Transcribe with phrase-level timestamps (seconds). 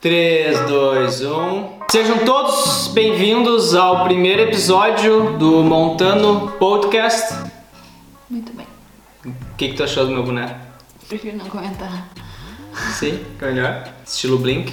[0.00, 1.78] 3, 2, 1.
[1.90, 7.34] Sejam todos bem-vindos ao primeiro episódio do Montano Podcast.
[8.30, 8.66] Muito bem.
[9.24, 10.54] O que, que tu achou do meu boneco?
[11.08, 12.08] Prefiro não comentar.
[12.92, 13.88] Sim, melhor.
[14.06, 14.72] Estilo Blink.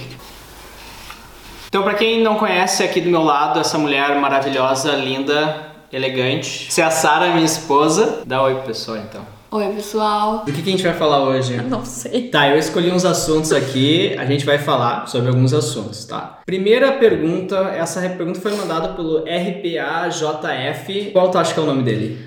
[1.68, 6.72] Então, pra quem não conhece, aqui do meu lado, essa mulher maravilhosa, linda, elegante.
[6.72, 8.22] Se é a Sara, minha esposa.
[8.24, 9.35] Dá oi pro pessoal, então.
[9.56, 10.44] Oi, pessoal.
[10.44, 11.56] Do que, que a gente vai falar hoje?
[11.56, 12.28] Não sei.
[12.28, 16.42] Tá, eu escolhi uns assuntos aqui, a gente vai falar sobre alguns assuntos, tá?
[16.44, 21.10] Primeira pergunta, essa pergunta foi mandada pelo RPAJF.
[21.10, 22.18] Qual tu acha que é o nome dele?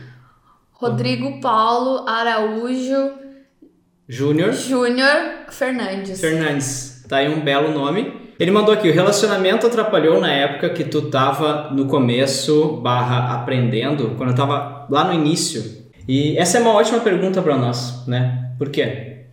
[0.72, 3.12] Rodrigo Paulo Araújo
[4.08, 6.20] Júnior Júnior Fernandes.
[6.20, 7.06] Fernandes.
[7.08, 8.12] Tá aí um belo nome.
[8.40, 14.16] Ele mandou aqui, o relacionamento atrapalhou na época que tu tava no começo, barra aprendendo,
[14.18, 15.78] quando eu tava lá no início.
[16.12, 18.50] E essa é uma ótima pergunta pra nós, né?
[18.58, 19.26] Por quê?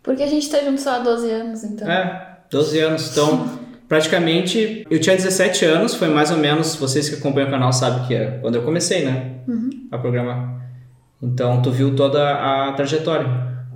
[0.00, 1.90] Porque a gente tá junto só há 12 anos, então.
[1.90, 3.10] É, 12 anos.
[3.10, 7.72] Então, praticamente, eu tinha 17 anos, foi mais ou menos, vocês que acompanham o canal
[7.72, 9.40] sabem que é quando eu comecei, né?
[9.90, 10.68] A programar.
[11.20, 13.26] Então, tu viu toda a trajetória.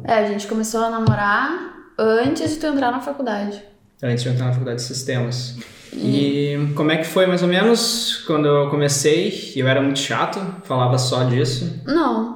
[0.04, 1.50] É, a gente começou a namorar
[1.98, 3.60] antes de tu entrar na faculdade.
[4.00, 5.56] Antes de eu entrar na faculdade de sistemas.
[5.92, 9.52] E como é que foi mais ou menos quando eu comecei?
[9.56, 11.80] Eu era muito chato, falava só disso.
[11.84, 12.33] Não,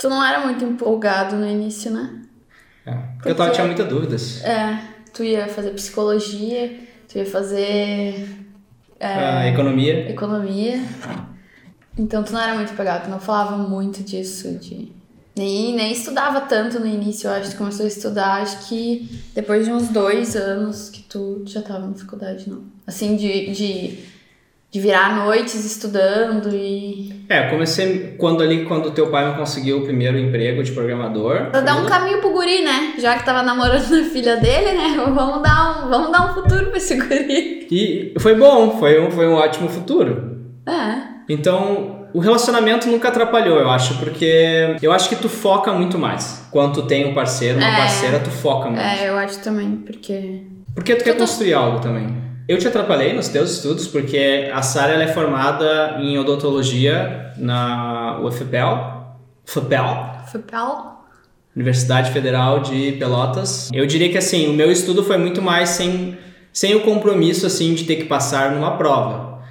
[0.00, 2.22] tu não era muito empolgado no início, né?
[2.86, 4.42] É, porque eu tava, Porque- tinha muitas dúvidas.
[4.44, 8.28] É, tu ia fazer psicologia, tu ia fazer
[8.98, 10.10] A economia.
[10.10, 10.80] economia.
[11.98, 14.92] Então tu não era muito pegado, tu não falava muito disso de.
[15.36, 17.50] Nem, nem estudava tanto no início, eu acho.
[17.52, 21.86] Tu começou a estudar, acho que depois de uns dois anos que tu já tava
[21.86, 22.62] na faculdade, não.
[22.86, 23.98] Assim, de, de,
[24.70, 27.24] de virar noites estudando e.
[27.28, 31.46] É, eu comecei quando ali, quando teu pai me conseguiu o primeiro emprego de programador.
[31.50, 32.94] Pra dar um caminho pro guri, né?
[32.98, 34.94] Já que tava namorando a filha dele, né?
[35.12, 37.66] Vamos dar um, vamos dar um futuro pra esse guri.
[37.70, 40.38] E foi bom, foi um, foi um ótimo futuro.
[40.66, 41.10] É.
[41.28, 46.46] Então, o relacionamento nunca atrapalhou, eu acho, porque eu acho que tu foca muito mais.
[46.50, 47.76] Quando tu tem um parceiro, uma É.
[47.76, 48.82] parceira, tu foca muito.
[48.82, 50.42] É, eu acho também, porque.
[50.74, 52.29] Porque tu quer tá- construir algo também.
[52.50, 58.18] Eu te atrapalhei nos teus estudos, porque a Sara ela é formada em odontologia na
[58.24, 60.96] UFPEL, FPEL, FPL.
[61.54, 63.70] Universidade Federal de Pelotas.
[63.72, 66.18] Eu diria que assim, o meu estudo foi muito mais sem,
[66.52, 69.44] sem o compromisso assim de ter que passar numa prova.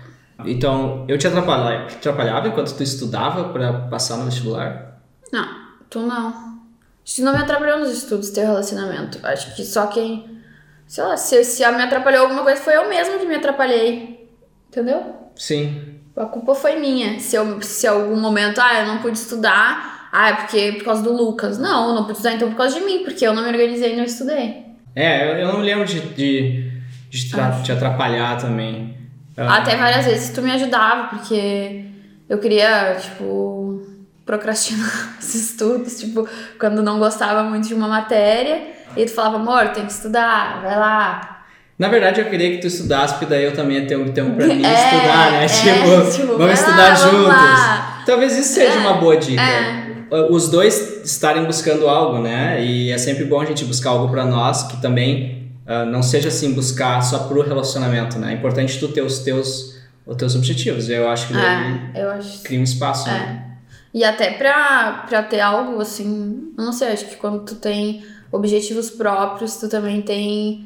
[0.43, 4.99] Então, eu te atrapalhava, te atrapalhava enquanto tu estudava para passar no vestibular?
[5.31, 5.47] Não,
[5.89, 6.33] tu não.
[7.05, 9.25] Isso não me atrapalhou nos estudos, teu relacionamento.
[9.25, 10.38] Acho que só quem.
[10.89, 14.27] Sei lá, se, se me atrapalhou alguma coisa, foi eu mesma que me atrapalhei.
[14.67, 15.17] Entendeu?
[15.35, 15.99] Sim.
[16.17, 17.19] A culpa foi minha.
[17.19, 21.03] Se eu, se algum momento, ah, eu não pude estudar, ah, é porque por causa
[21.03, 21.59] do Lucas.
[21.59, 23.93] Não, eu não pude estudar então por causa de mim, porque eu não me organizei
[23.93, 24.65] e não estudei.
[24.95, 26.71] É, eu, eu não me lembro de, de,
[27.07, 27.29] de
[27.63, 28.97] te atrapalhar também.
[29.37, 31.85] Ah, Até várias vezes tu me ajudava, porque
[32.27, 33.87] eu queria, tipo,
[34.25, 36.27] procrastinar os estudos, tipo,
[36.59, 40.77] quando não gostava muito de uma matéria, e tu falava, amor, tem que estudar, vai
[40.77, 41.35] lá.
[41.77, 44.35] Na verdade, eu queria que tu estudasse, porque daí eu também ia ter um tempo
[44.35, 45.45] pra mim É, estudar, né?
[45.45, 47.27] é, tipo, tipo, vamos lá, estudar vamos juntos.
[47.37, 48.03] lá.
[48.05, 49.41] Talvez isso seja É, uma boa dica.
[49.41, 49.89] é.
[50.31, 52.63] Os dois estarem buscando algo, né?
[52.65, 56.29] E é sempre bom a gente buscar algo pra nós que também ah, não seja
[56.29, 58.31] assim buscar só pro relacionamento, né?
[58.31, 59.75] É importante tu ter os teus,
[60.07, 60.89] os teus objetivos.
[60.89, 62.41] Eu acho que É, eu acho.
[62.41, 63.45] cria um espaço, né?
[63.93, 68.89] E até pra, pra ter algo assim, não sei, acho que quando tu tem objetivos
[68.89, 70.65] próprios, tu também tem.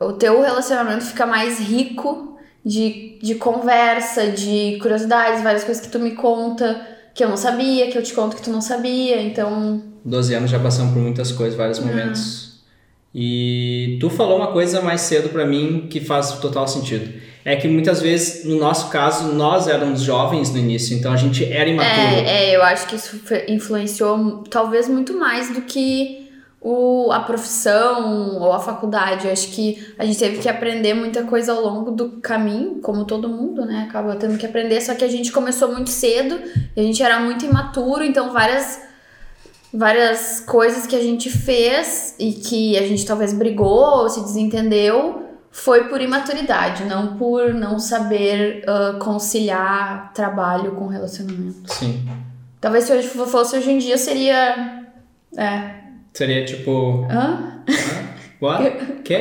[0.00, 5.98] O teu relacionamento fica mais rico de, de conversa, de curiosidades, várias coisas que tu
[5.98, 9.82] me conta que eu não sabia, que eu te conto que tu não sabia, então.
[10.04, 12.60] 12 anos já passamos por muitas coisas, vários momentos.
[13.14, 17.10] E tu falou uma coisa mais cedo pra mim que faz total sentido.
[17.42, 21.42] É que muitas vezes, no nosso caso, nós éramos jovens no início, então a gente
[21.50, 22.26] era imaturo.
[22.26, 26.25] É, é, eu acho que isso influenciou talvez muito mais do que
[26.68, 29.28] o, a profissão ou a faculdade.
[29.28, 33.04] Eu acho que a gente teve que aprender muita coisa ao longo do caminho, como
[33.04, 33.86] todo mundo, né?
[33.88, 36.40] Acaba tendo que aprender, só que a gente começou muito cedo
[36.74, 38.84] e a gente era muito imaturo, então várias
[39.72, 45.22] várias coisas que a gente fez e que a gente talvez brigou ou se desentendeu
[45.52, 51.72] foi por imaturidade, não por não saber ah, conciliar trabalho com relacionamento.
[51.72, 52.08] Sim.
[52.60, 54.84] Talvez se hoje fosse hoje em dia seria.
[55.36, 55.85] É.
[56.16, 57.06] Seria tipo.
[57.10, 57.62] Hã?
[58.40, 59.02] What?
[59.04, 59.18] Quê?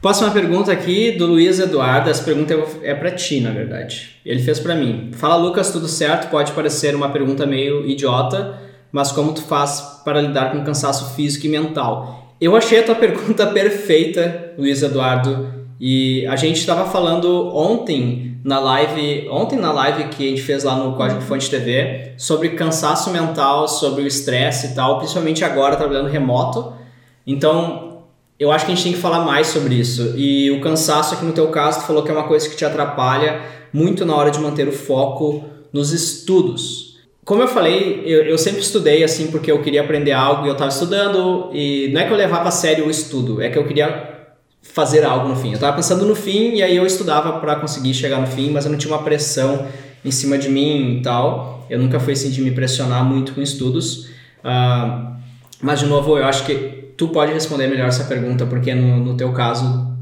[0.00, 2.08] Próxima pergunta aqui do Luiz Eduardo.
[2.08, 2.54] Essa pergunta
[2.84, 4.20] é pra ti, na verdade.
[4.24, 5.10] Ele fez pra mim.
[5.12, 6.30] Fala, Lucas, tudo certo?
[6.30, 8.60] Pode parecer uma pergunta meio idiota,
[8.92, 12.36] mas como tu faz para lidar com cansaço físico e mental?
[12.40, 15.61] Eu achei a tua pergunta perfeita, Luiz Eduardo.
[15.84, 20.62] E a gente estava falando ontem na live, ontem na live que a gente fez
[20.62, 25.74] lá no Código Fonte TV, sobre cansaço mental, sobre o estresse e tal, principalmente agora
[25.74, 26.72] trabalhando remoto.
[27.26, 28.04] Então,
[28.38, 30.14] eu acho que a gente tem que falar mais sobre isso.
[30.16, 32.64] E o cansaço aqui no teu caso, tu falou que é uma coisa que te
[32.64, 33.40] atrapalha
[33.72, 35.42] muito na hora de manter o foco
[35.72, 36.96] nos estudos.
[37.24, 40.52] Como eu falei, eu, eu sempre estudei assim porque eu queria aprender algo e eu
[40.52, 43.66] estava estudando e não é que eu levava a sério o estudo, é que eu
[43.66, 44.11] queria
[44.62, 45.48] fazer algo no fim.
[45.48, 48.64] Eu estava pensando no fim e aí eu estudava para conseguir chegar no fim, mas
[48.64, 49.66] eu não tinha uma pressão
[50.04, 51.66] em cima de mim e tal.
[51.68, 54.06] Eu nunca fui assim de me pressionar muito com estudos.
[54.44, 55.12] Uh,
[55.60, 59.16] mas de novo, eu acho que tu pode responder melhor essa pergunta porque no, no
[59.16, 59.92] teu caso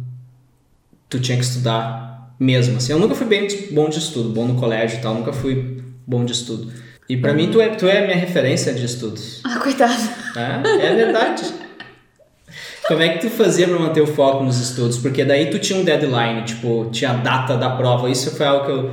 [1.09, 2.77] tu tinha que estudar mesmo.
[2.77, 5.83] Assim, eu nunca fui bem bom de estudo, bom no colégio e tal, nunca fui
[6.06, 6.73] bom de estudo.
[7.09, 9.41] E para mim tu é, tu é minha referência de estudos.
[9.45, 10.01] Ah, coitado.
[10.37, 11.43] É, é verdade.
[12.91, 14.99] Como é que tu fazia para manter o foco nos estudos?
[14.99, 18.11] Porque daí tu tinha um deadline, tipo, tinha a data da prova.
[18.11, 18.85] Isso foi algo que eu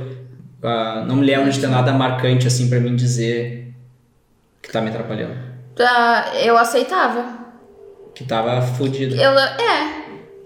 [0.62, 3.74] uh, não me lembro de ter nada marcante assim para mim dizer
[4.62, 5.32] que tá me atrapalhando.
[5.32, 7.24] Uh, eu aceitava.
[8.14, 9.16] Que tava fodido.
[9.16, 9.98] Eu, é.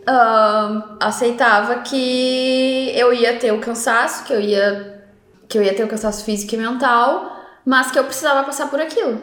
[0.09, 5.05] Uh, aceitava que eu ia ter o cansaço, que eu ia
[5.47, 8.81] que eu ia ter o cansaço físico e mental, mas que eu precisava passar por
[8.81, 9.21] aquilo.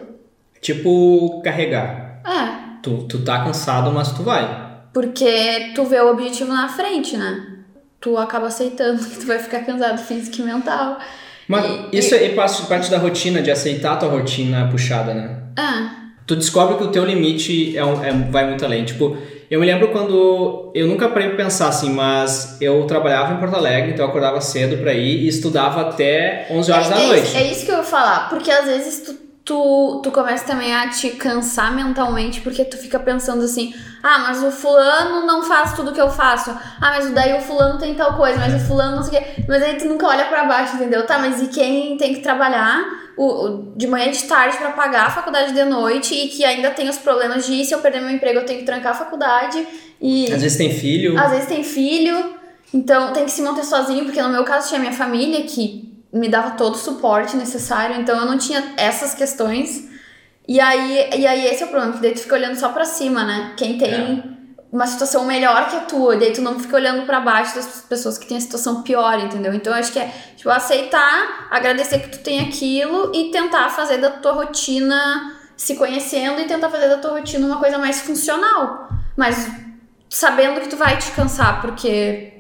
[0.62, 2.22] Tipo carregar.
[2.24, 4.70] É tu, tu tá cansado, mas tu vai.
[4.94, 7.58] Porque tu vê o objetivo na frente, né?
[8.02, 11.00] Tu acaba aceitando que tu vai ficar cansado físico e mental.
[11.48, 12.26] Mas e, isso e...
[12.26, 15.38] é parte, parte da rotina, de aceitar a tua rotina puxada, né?
[15.58, 16.00] É.
[16.26, 18.86] Tu descobre que o teu limite é, é vai muito além.
[18.86, 19.18] Tipo,
[19.50, 20.72] eu me lembro quando.
[20.76, 24.40] Eu nunca parei pra pensar assim, mas eu trabalhava em Porto Alegre, então eu acordava
[24.40, 27.28] cedo pra ir e estudava até 11 horas é, da é noite.
[27.28, 30.75] Isso, é isso que eu vou falar, porque às vezes tu tu, tu começa também
[30.75, 33.74] a te cansar mentalmente, porque tu fica pensando assim,
[34.04, 36.51] ah, mas o fulano não faz tudo que eu faço.
[36.51, 39.44] Ah, mas daí o fulano tem tal coisa, mas o fulano não sei o quê.
[39.48, 41.04] Mas aí tu nunca olha para baixo, entendeu?
[41.04, 42.86] Tá, mas e quem tem que trabalhar
[43.18, 46.45] o, o de manhã e de tarde para pagar a faculdade de noite e que
[46.45, 48.95] ainda tem os problemas de se eu perder meu emprego eu tenho que trancar a
[48.95, 49.66] faculdade
[50.00, 50.31] e...
[50.31, 51.19] Às vezes tem filho.
[51.19, 52.36] Às vezes tem filho.
[52.72, 56.27] Então tem que se manter sozinho, porque no meu caso tinha minha família que me
[56.27, 59.88] dava todo o suporte necessário, então eu não tinha essas questões.
[60.47, 62.83] E aí, e aí esse é o problema, que daí tu fica olhando só pra
[62.83, 63.53] cima, né?
[63.56, 64.23] Quem tem é.
[64.71, 68.17] uma situação melhor que a tua, daí tu não fica olhando para baixo das pessoas
[68.17, 69.53] que têm a situação pior, entendeu?
[69.53, 73.97] Então eu acho que é, tipo, aceitar, agradecer que tu tem aquilo e tentar fazer
[73.97, 78.89] da tua rotina, se conhecendo e tentar fazer da tua rotina uma coisa mais funcional.
[79.15, 79.47] Mas
[80.09, 82.38] sabendo que tu vai te cansar, porque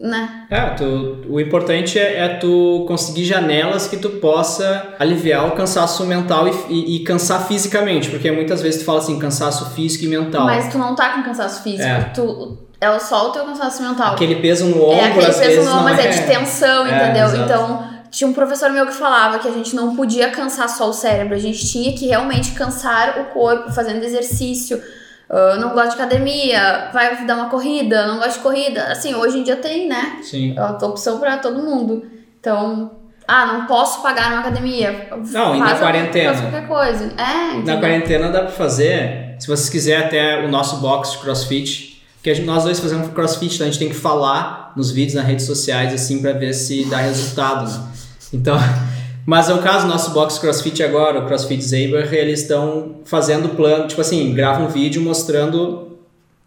[0.00, 0.46] né?
[0.50, 6.04] É, tu, o importante é, é, tu conseguir janelas que tu possa aliviar o cansaço
[6.06, 10.08] mental e, e, e, cansar fisicamente, porque muitas vezes tu fala assim, cansaço físico e
[10.08, 10.44] mental.
[10.44, 12.04] Mas tu não tá com cansaço físico, é.
[12.14, 14.14] tu é só o teu cansaço mental.
[14.14, 16.22] Aquele peso no ombro, é, aquele às peso no ombro, mas é, de é.
[16.22, 17.44] tensão, é, entendeu?
[17.44, 20.92] Então, tinha um professor meu que falava que a gente não podia cansar só o
[20.92, 24.80] cérebro, a gente tinha que realmente cansar o corpo fazendo exercício
[25.28, 28.84] Uh, não gosta de academia, vai dar uma corrida, não gosta de corrida.
[28.84, 30.20] Assim, hoje em dia tem, né?
[30.22, 30.54] Sim.
[30.56, 32.06] É uma opção para todo mundo.
[32.40, 32.92] Então,
[33.26, 35.10] ah, não posso pagar uma academia.
[35.30, 36.40] Não, e na quarentena.
[36.40, 37.12] Qualquer coisa.
[37.18, 37.74] É, entendeu?
[37.74, 42.34] Na quarentena dá pra fazer, se vocês quiserem até o nosso box de crossfit, que
[42.34, 45.44] gente, nós dois fazemos crossfit, então a gente tem que falar nos vídeos, nas redes
[45.44, 47.70] sociais, assim, pra ver se dá resultado.
[47.70, 47.84] Né?
[48.32, 48.56] Então.
[49.28, 53.86] Mas é o caso, nosso box CrossFit agora, o CrossFit Zaber, eles estão fazendo plano,
[53.86, 55.98] tipo assim, gravam um vídeo mostrando.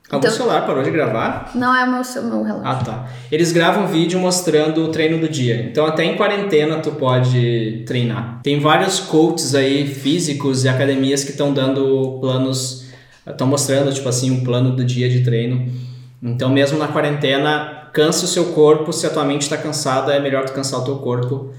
[0.09, 1.51] Algum então, celular parou de gravar?
[1.53, 2.67] Não, é o meu, meu relógio.
[2.67, 3.07] Ah, tá.
[3.31, 5.63] Eles gravam um vídeo mostrando o treino do dia.
[5.69, 8.39] Então, até em quarentena, tu pode treinar.
[8.41, 12.87] Tem vários coaches aí, físicos e academias que estão dando planos,
[13.27, 15.71] estão mostrando, tipo assim, um plano do dia de treino.
[16.19, 18.91] Então, mesmo na quarentena, cansa o seu corpo.
[18.91, 21.51] Se a tua mente está cansada, é melhor tu cansar o teu corpo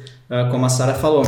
[0.51, 1.25] como a Sara falou.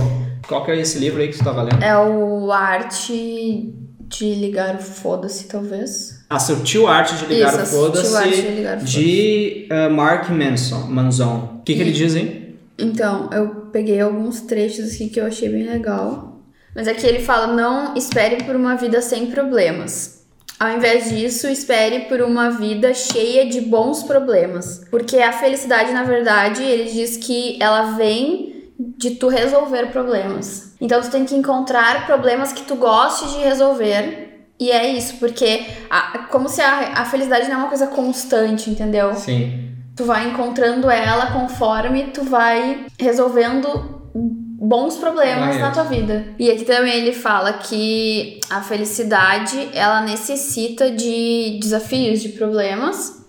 [0.46, 1.82] Qual que é esse livro aí que tu estava lendo?
[1.82, 6.24] É o Arte de Ligar o Foda-se, talvez.
[6.28, 10.86] A Sutil Arte de Ligar Isso, o Foda-se de, de uh, Mark Manson.
[10.88, 11.58] Manson.
[11.60, 12.56] O que, que ele diz aí?
[12.78, 16.40] Então, eu peguei alguns trechos aqui que eu achei bem legal.
[16.74, 20.24] Mas aqui ele fala: não espere por uma vida sem problemas.
[20.58, 24.84] Ao invés disso, espere por uma vida cheia de bons problemas.
[24.90, 30.74] Porque a felicidade, na verdade, ele diz que ela vem de tu resolver problemas.
[30.80, 34.46] Então tu tem que encontrar problemas que tu goste de resolver.
[34.58, 38.70] E é isso, porque a, como se a, a felicidade não é uma coisa constante,
[38.70, 39.14] entendeu?
[39.14, 39.72] Sim.
[39.96, 45.74] Tu vai encontrando ela conforme tu vai resolvendo bons problemas na Barreiras.
[45.74, 46.26] tua vida.
[46.38, 53.24] E aqui também ele fala que a felicidade, ela necessita de desafios, de problemas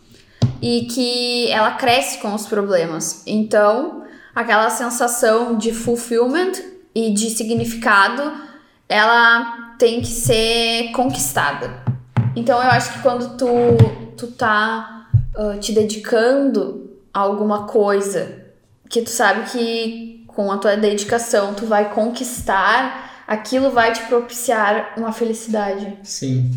[0.62, 3.24] e que ela cresce com os problemas.
[3.28, 4.05] Então,
[4.36, 6.52] aquela sensação de fulfillment
[6.94, 8.34] e de significado,
[8.90, 11.84] ela tem que ser conquistada.
[12.36, 13.48] Então, eu acho que quando tu,
[14.18, 18.46] tu tá ah, te dedicando a alguma coisa,
[18.90, 24.94] que tu sabe que com a tua dedicação tu vai conquistar, aquilo vai te propiciar
[24.98, 25.98] uma felicidade.
[26.04, 26.52] Sim.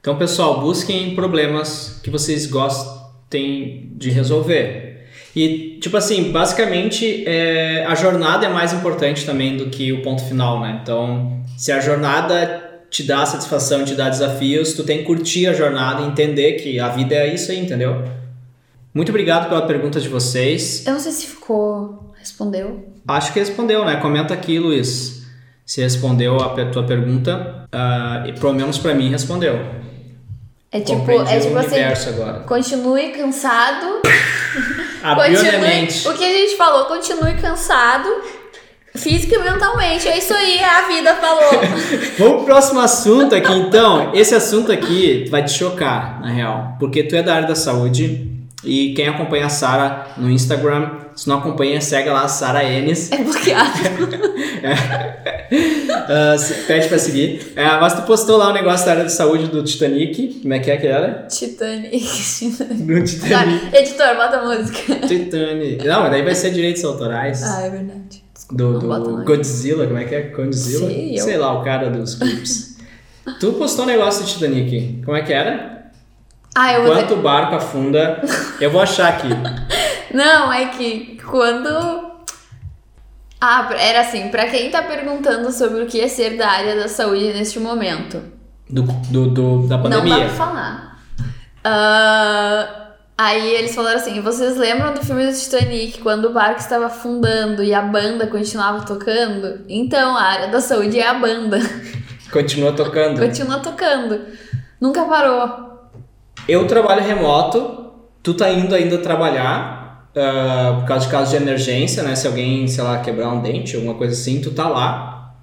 [0.00, 4.85] Então, pessoal, busquem problemas que vocês gostem de resolver.
[5.36, 10.24] E, tipo assim, basicamente, é, a jornada é mais importante também do que o ponto
[10.24, 10.80] final, né?
[10.82, 15.52] Então, se a jornada te dá satisfação, te dá desafios, tu tem que curtir a
[15.52, 18.02] jornada e entender que a vida é isso aí, entendeu?
[18.94, 20.86] Muito obrigado pela pergunta de vocês.
[20.86, 22.14] Eu não sei se ficou.
[22.18, 22.88] Respondeu?
[23.06, 23.96] Acho que respondeu, né?
[23.96, 25.22] Comenta aqui, Luiz.
[25.66, 29.60] Se respondeu a tua pergunta, ah, e pelo menos pra mim respondeu.
[30.72, 32.08] É tipo, Compreendi é tipo assim.
[32.08, 32.40] agora.
[32.40, 34.00] Continue cansado.
[35.14, 36.14] Continue.
[36.14, 38.08] O que a gente falou, continue cansado.
[38.94, 40.08] Física e mentalmente.
[40.08, 41.50] É isso aí, a vida falou.
[42.18, 44.12] Vamos pro próximo assunto aqui, então.
[44.14, 46.76] Esse assunto aqui vai te chocar, na real.
[46.78, 48.35] Porque tu é da área da saúde
[48.66, 53.10] e quem acompanha a Sara no Instagram, se não acompanha, segue lá a Sara Enes.
[53.12, 53.70] É bloqueado.
[56.08, 57.52] Ah, se- pede pra seguir.
[57.56, 60.40] É, mas tu postou lá o negócio da área da saúde do Titanic.
[60.42, 61.26] Como é que é que era?
[61.28, 62.04] Titanic.
[62.84, 63.70] No Titanic.
[63.70, 64.94] Tá, editor, bota a música.
[65.06, 65.84] Titanic.
[65.84, 67.42] Não, mas daí vai ser direitos autorais.
[67.42, 68.22] Ah, é verdade.
[68.50, 69.24] do, do.
[69.24, 70.22] Godzilla, como é que é?
[70.22, 70.86] Godzilla?
[70.88, 72.76] Sei, eu- Sei lá, o cara dos clipes.
[73.40, 75.02] tu postou um negócio do Titanic.
[75.04, 75.75] Como é que era?
[76.58, 76.92] Ah, eu vou.
[76.94, 78.22] Enquanto o barco afunda,
[78.60, 79.28] eu vou achar aqui.
[80.14, 81.68] Não, é que quando.
[83.40, 86.88] Ah, era assim, pra quem tá perguntando sobre o que é ser da área da
[86.88, 88.22] saúde neste momento.
[88.70, 90.24] Do, do, do- da Não dá pandemia.
[90.24, 90.98] pra falar.
[91.62, 96.86] Ah, aí eles falaram assim: vocês lembram do filme do Titanic, quando o barco estava
[96.86, 99.60] afundando e a banda continuava tocando?
[99.68, 101.58] Então, a área da saúde é a banda.
[102.32, 103.20] Continua tocando.
[103.20, 104.20] Continua tocando.
[104.80, 105.66] Nunca parou.
[106.48, 107.90] Eu trabalho remoto,
[108.22, 112.16] tu tá indo ainda trabalhar ah, por causa de casos de emergência, né?
[112.16, 115.34] Se alguém, sei lá, quebrar um dente, alguma coisa assim, tu tá lá.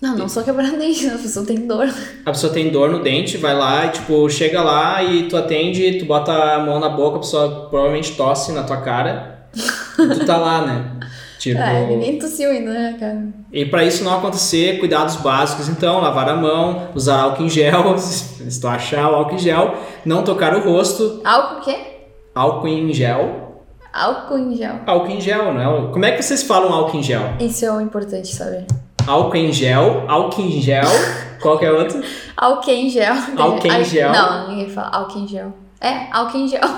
[0.00, 1.92] Não, não sou quebrando dente, a pessoa tem dor.
[2.24, 5.98] A pessoa tem dor no dente, vai lá e, tipo, chega lá e tu atende,
[5.98, 9.48] tu bota a mão na boca, a pessoa provavelmente tosse na tua cara.
[9.96, 11.00] tu tá lá, né?
[11.40, 11.58] Tipo.
[11.58, 13.28] É, ninguém tossiu ainda, né, cara?
[13.50, 17.96] E para isso não acontecer, cuidados básicos, então, lavar a mão, usar álcool em gel,
[17.96, 21.78] se tu achar o álcool em gel, não tocar o rosto, Álcool o quê?
[22.34, 23.64] álcool em gel.
[23.90, 24.80] Álcool em gel.
[24.86, 25.64] Álcool em gel, né?
[25.90, 27.22] Como é que vocês falam álcool em gel?
[27.40, 28.66] Isso é o importante saber.
[29.06, 30.84] Álcool em gel, álcool em gel,
[31.40, 32.02] qual que é outro?
[32.36, 33.14] Álcool em gel.
[33.38, 34.12] Álcool em gel.
[34.12, 35.54] Não, ninguém fala álcool em gel.
[35.80, 36.60] É, álcool em gel.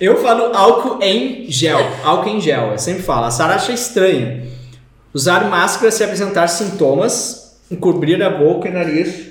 [0.00, 3.26] Eu falo álcool em gel, álcool em gel, eu sempre falo.
[3.26, 4.48] A Sara acha estranho.
[5.12, 9.30] Usar máscara se apresentar sintomas, encobrir a boca e nariz,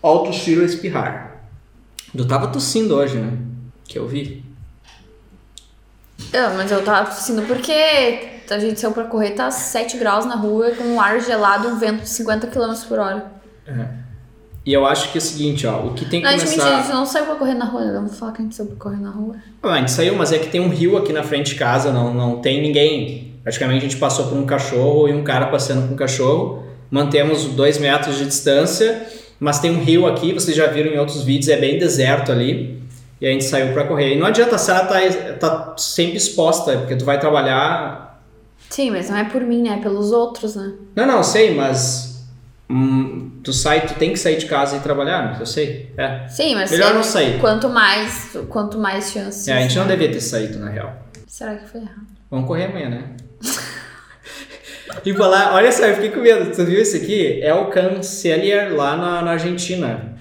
[0.00, 1.42] ao tossir ou espirrar.
[2.14, 3.36] Eu tava tossindo hoje, né?
[3.84, 4.42] Que eu vi.
[6.32, 7.72] Não, mas eu tava tossindo porque
[8.48, 11.78] a gente saiu pra correr, tá 7 graus na rua, com um ar gelado, um
[11.78, 13.30] vento de 50 km por hora.
[14.66, 16.64] E eu acho que é o seguinte, ó, o que tem que Não, gente mentira,
[16.64, 16.94] a gente começar...
[16.94, 19.00] não saiu pra correr na rua, não vou falar que a gente saiu pra correr
[19.00, 19.36] na rua.
[19.62, 22.12] A gente saiu, mas é que tem um rio aqui na frente de casa, não,
[22.12, 23.34] não tem ninguém.
[23.44, 26.64] Praticamente a gente passou por um cachorro e um cara passeando com um cachorro.
[26.90, 29.06] Mantemos dois metros de distância,
[29.38, 32.82] mas tem um rio aqui, vocês já viram em outros vídeos, é bem deserto ali.
[33.20, 34.14] E a gente saiu pra correr.
[34.14, 34.98] E não adianta, a Sarah tá,
[35.34, 38.20] tá sempre exposta, porque tu vai trabalhar.
[38.68, 39.76] Sim, mas não é por mim, né?
[39.78, 40.72] É pelos outros, né?
[40.96, 42.15] Não, não, sei, mas.
[42.68, 45.92] Hum, tu sai, tu tem que sair de casa e trabalhar, mas eu sei.
[45.96, 46.26] É.
[46.28, 47.38] Sim, mas Melhor não sair.
[47.40, 49.48] Quanto mais, quanto mais chances.
[49.48, 49.96] É, a gente não né?
[49.96, 50.94] devia ter saído, na real.
[51.26, 52.06] Será que foi errado?
[52.30, 53.04] Vamos correr amanhã, né?
[55.04, 56.50] e falar, olha só, eu fiquei com medo.
[56.50, 57.40] Tu viu isso aqui?
[57.42, 60.16] É o Cancelier lá na, na Argentina.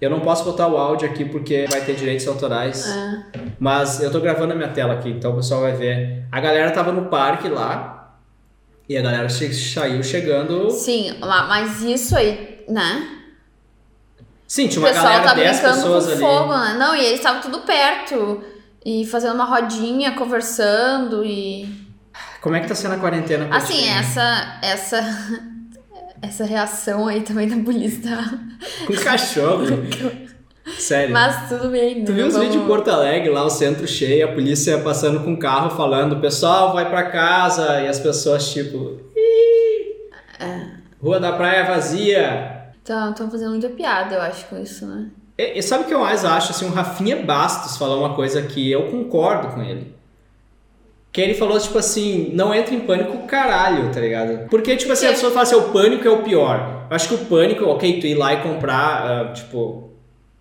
[0.00, 2.88] Eu não posso botar o áudio aqui porque vai ter direitos autorais.
[2.88, 3.40] É.
[3.56, 6.24] Mas eu tô gravando a minha tela aqui, então o pessoal vai ver.
[6.30, 8.01] A galera tava no parque lá.
[8.88, 10.70] E a galera che- saiu chegando.
[10.70, 13.18] Sim, ma- mas isso aí, né?
[14.46, 16.20] Sim, tinha O uma pessoal galera, tá 10 brincando pessoas com ali.
[16.20, 16.74] fogo, né?
[16.78, 18.42] Não, e eles estavam tudo perto.
[18.84, 21.68] E fazendo uma rodinha, conversando e.
[22.40, 23.48] Como é que tá sendo a quarentena?
[23.56, 23.88] Assim, ti?
[23.88, 24.58] essa.
[24.62, 25.00] Essa.
[26.24, 28.38] Essa reação aí também da polícia tá.
[28.86, 29.64] Com cachorro.
[30.78, 31.12] Sério.
[31.12, 32.04] Mas tudo bem.
[32.04, 35.32] Tu viu os vídeos de Porto Alegre, lá o centro cheio, a polícia passando com
[35.34, 39.96] o carro falando, pessoal, vai pra casa, e as pessoas tipo, "Ih,
[41.02, 42.62] rua da praia vazia.
[42.84, 45.06] Estão fazendo muita piada, eu acho, com isso, né?
[45.38, 46.50] E, e sabe o que eu mais acho?
[46.50, 49.94] Assim, o Rafinha Bastos falou uma coisa que eu concordo com ele.
[51.12, 54.48] Que ele falou, tipo assim, não entra em pânico caralho, tá ligado?
[54.48, 56.86] Porque, tipo assim, a pessoa fala assim, o pânico é o pior.
[56.88, 59.91] Eu acho que o pânico, ok, tu ir lá e comprar, ah, tipo,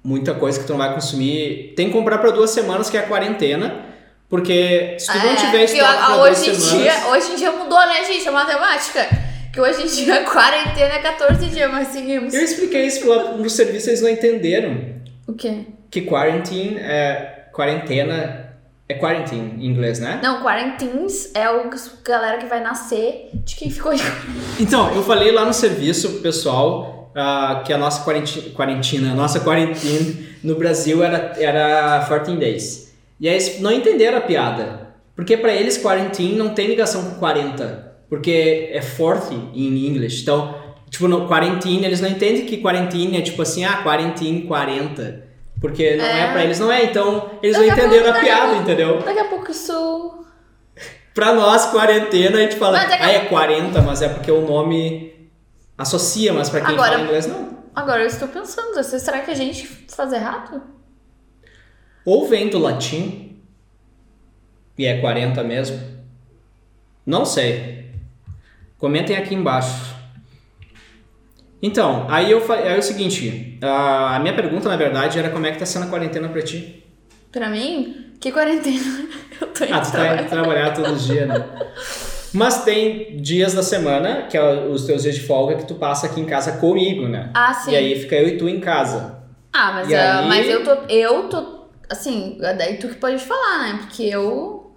[0.03, 1.73] muita coisa que tu não vai consumir.
[1.75, 3.85] Tem que comprar pra duas semanas, que é a quarentena.
[4.29, 6.83] Porque se tu não É, tiver que estoque pra duas hoje, em semanas...
[6.83, 8.27] dia, hoje em dia mudou, né, gente?
[8.27, 9.07] A matemática.
[9.53, 12.33] Que hoje em dia a quarentena é 14 dias, mas seguimos.
[12.33, 14.95] Eu expliquei isso lá no serviço, eles não entenderam.
[15.27, 15.65] O quê?
[15.89, 17.47] Que quarantine é...
[17.53, 18.47] Quarentena...
[18.87, 20.19] É quarantine em inglês, né?
[20.21, 21.77] Não, quarantines é o que
[22.11, 23.93] a galera que vai nascer de quem ficou
[24.59, 29.15] Então, eu falei lá no serviço pro pessoal ah, que a nossa quarenti- quarentina, a
[29.15, 32.93] nossa quarentena no Brasil era, era 14 days.
[33.19, 34.81] E aí eles não entenderam a piada.
[35.15, 37.91] Porque pra eles quarantine não tem ligação com 40.
[38.09, 40.19] Porque é 40 em inglês.
[40.21, 40.55] Então,
[40.89, 41.27] tipo, no
[41.85, 45.23] eles não entendem que quarantine é tipo assim, ah, quarantine 40.
[45.61, 46.31] Porque não é, É.
[46.31, 46.83] pra eles, não é.
[46.85, 48.99] Então, eles Daqui não pouco- entenderam a daqui a piada, pouco- entendeu?
[48.99, 50.25] Daqui a pouco isso.
[51.13, 54.41] Pra nós, quarentena, a gente fala, Mas daqui ah, é 40, mas é porque o
[54.47, 55.13] nome
[55.81, 57.51] associa, mas pra quem Agora- fala inglês, não.
[57.75, 60.61] Agora eu estou pensando, será que a gente faz errado?
[62.05, 63.39] Ou vem do latim,
[64.77, 65.79] e é 40 mesmo.
[67.05, 67.91] Não sei.
[68.77, 69.95] Comentem aqui embaixo.
[71.61, 75.51] Então, aí eu falei, é o seguinte, a minha pergunta, na verdade, era como é
[75.51, 76.83] que tá sendo a quarentena pra ti?
[77.31, 79.07] Pra mim, que quarentena
[79.39, 81.35] eu tô indo Ah, tu tá indo trabalhar todos os dias, né?
[82.33, 86.07] Mas tem dias da semana, que é os teus dias de folga, que tu passa
[86.07, 87.29] aqui em casa comigo, né?
[87.33, 87.71] Ah, sim.
[87.71, 89.19] E aí fica eu e tu em casa.
[89.51, 90.71] Ah, mas, ah, aí- mas eu tô.
[90.87, 91.61] Eu tô.
[91.89, 93.79] Assim, daí tu que pode falar, né?
[93.81, 94.73] Porque eu.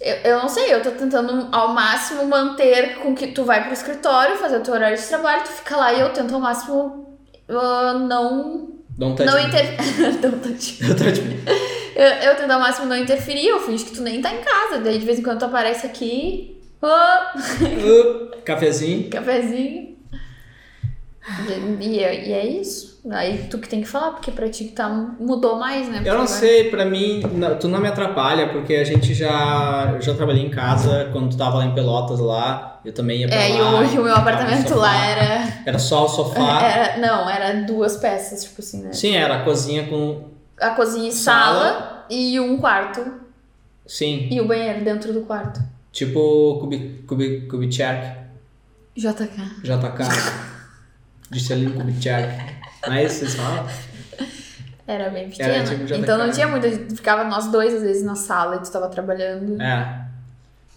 [0.00, 3.72] Eu, eu não sei, eu tô tentando ao máximo manter com que tu vai pro
[3.72, 7.18] escritório, fazer o teu horário de trabalho, tu fica lá e eu tento ao máximo
[7.48, 8.68] ah, não.
[8.96, 9.46] Não tá não de...
[9.46, 10.18] interferir.
[10.22, 10.78] não tô te-
[11.98, 14.80] Eu eu, tento ao máximo não interferir, eu finge que tu nem tá em casa.
[14.82, 16.60] Daí de vez em quando tu aparece aqui.
[16.80, 19.10] Oh, Uh, cafezinho.
[19.10, 19.96] cafezinho.
[21.80, 23.00] E, e é, e é isso.
[23.10, 25.98] Aí tu que tem que falar, porque pra ti que tá, mudou mais, né?
[25.98, 29.96] Eu não agora- sei, pra mim, não- tu não me atrapalha, porque a gente já.
[30.00, 32.80] Já trabalhei em casa quando tu tava lá em Pelotas lá.
[32.84, 33.80] Eu também ia pra É, e lá.
[33.80, 36.62] o, e o meu apartamento lá era, Era só o sofá.
[36.62, 36.96] era.
[36.98, 38.92] Não, era duas peças, tipo assim, né?
[38.92, 40.37] Sim, era a cozinha com.
[40.60, 41.68] A cozinha e Sala.
[41.72, 43.04] sala, e um quarto.
[43.86, 45.60] Sim, E o banheiro dentro do quarto.
[45.92, 48.16] tipo Kubi, Kubi, Kubitschek,
[48.96, 49.62] JK.
[49.62, 50.58] JK.
[51.32, 52.28] Juscelino Kubitschek.
[52.86, 53.66] Não é isso que vocês falam?
[54.86, 55.48] Era bem pequeno.
[55.50, 55.98] Era tipo JK.
[56.00, 56.70] então não tinha muita.
[56.70, 59.60] Ficava nós dois, às vezes, na sala e tu tava trabalhando.
[59.60, 60.04] É.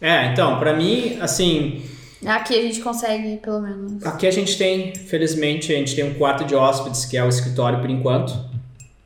[0.02, 1.86] É, então, pra mim, assim.
[2.26, 4.06] Aqui a gente consegue, pelo menos.
[4.06, 7.30] Aqui a gente tem, felizmente, a gente tem um quarto de hóspedes, que é o
[7.30, 8.34] escritório por enquanto.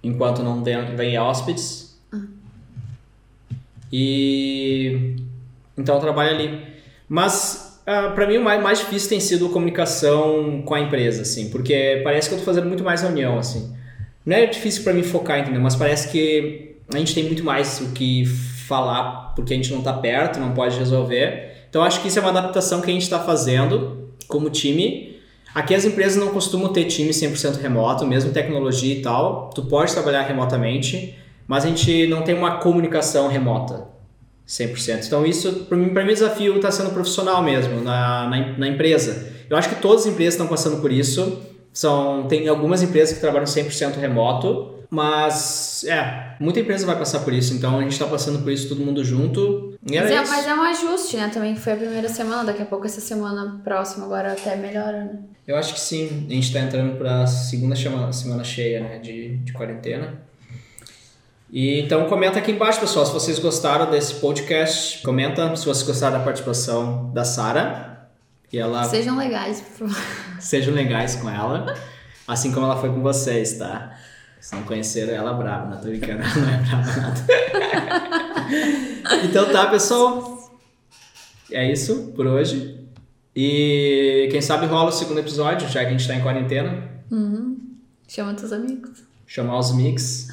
[0.05, 1.99] Enquanto não vem vem hóspedes.
[3.91, 5.15] E.
[5.77, 6.61] Então eu trabalho ali.
[7.09, 11.23] Mas, ah, pra mim, o mais, mais difícil tem sido a comunicação com a empresa,
[11.23, 11.49] assim.
[11.49, 13.73] Porque parece que eu tô fazendo muito mais reunião, assim.
[14.25, 15.61] Não é difícil pra mim focar, entendeu?
[15.61, 19.81] Mas parece que a gente tem muito mais o que falar, porque a gente não
[19.81, 21.65] tá perto, não pode resolver.
[21.69, 25.14] Então acho que isso é uma adaptação que a gente está fazendo como time.
[25.55, 29.49] Aqui as empresas não costumam ter time 100% remoto, mesmo tecnologia e tal.
[29.55, 33.87] Tu pode trabalhar remotamente, mas a gente não tem uma comunicação remota
[34.45, 35.05] 100%.
[35.07, 38.67] Então isso, para mim, para mim o desafio está sendo profissional mesmo, na, na, na
[38.67, 39.31] empresa.
[39.49, 41.41] Eu acho que todas as empresas estão passando por isso.
[41.71, 47.33] São, tem algumas empresas que trabalham 100% remoto, mas é, muita empresa vai passar por
[47.33, 49.77] isso, então a gente está passando por isso todo mundo junto.
[49.85, 50.31] E era Mas é, isso.
[50.31, 51.29] mas é um ajuste, né?
[51.31, 55.03] Também que foi a primeira semana, daqui a pouco essa semana próxima agora até melhora,
[55.03, 55.19] né?
[55.45, 56.25] Eu acho que sim.
[56.29, 58.99] A gente tá entrando pra segunda semana, semana cheia, né?
[58.99, 60.21] De, de quarentena.
[61.51, 65.03] E, então comenta aqui embaixo, pessoal, se vocês gostaram desse podcast.
[65.03, 68.07] Comenta se vocês gostaram da participação da Sara.
[68.51, 70.03] E ela Sejam legais, por favor.
[70.39, 71.75] sejam legais com ela.
[72.27, 73.95] Assim como ela foi com vocês, tá?
[74.45, 77.25] Se não conheceram ela, é brava, não tô brincando, ela não é brava nada.
[79.25, 80.55] então tá, pessoal.
[81.51, 82.87] É isso por hoje.
[83.35, 86.91] E quem sabe rola o segundo episódio, já que a gente tá em quarentena.
[88.07, 89.03] Chama teus amigos.
[89.25, 90.27] Chamar os mix.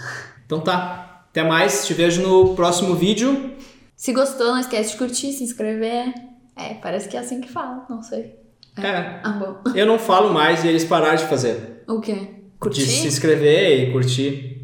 [0.44, 1.24] Então tá.
[1.30, 1.86] Até mais.
[1.86, 3.54] Te vejo no próximo vídeo.
[3.96, 6.12] Se gostou, não esquece de curtir, se inscrever.
[6.54, 8.38] É, parece que é assim que fala, não sei.
[8.76, 9.20] É.
[9.24, 9.72] Ah, bom.
[9.74, 11.82] Eu não falo mais e eles pararam de fazer.
[11.88, 12.41] O quê?
[12.62, 12.80] Curtir?
[12.84, 14.60] De se inscrever e curtir.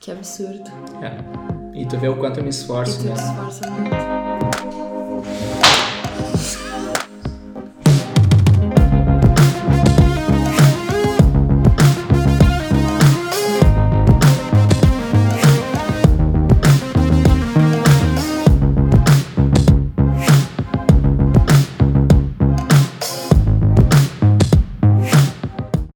[0.00, 0.64] Que absurdo.
[1.02, 1.78] É.
[1.78, 3.14] E tu vê o quanto eu me E esforço, tu né?
[3.14, 4.19] te esforça muito.